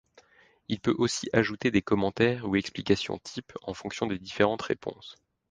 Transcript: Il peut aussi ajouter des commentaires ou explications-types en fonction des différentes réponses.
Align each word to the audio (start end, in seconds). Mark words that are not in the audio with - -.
Il 0.67 0.79
peut 0.79 0.95
aussi 0.97 1.29
ajouter 1.31 1.69
des 1.69 1.83
commentaires 1.83 2.49
ou 2.49 2.55
explications-types 2.55 3.53
en 3.61 3.75
fonction 3.75 4.07
des 4.07 4.17
différentes 4.17 4.63
réponses. 4.63 5.15